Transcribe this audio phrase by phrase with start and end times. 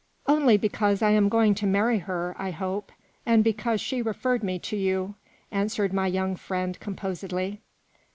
[0.25, 2.91] "Only because I am going to marry her, I hope,
[3.23, 5.13] and because she referred me to you,"
[5.51, 7.61] answered my young friend composedly.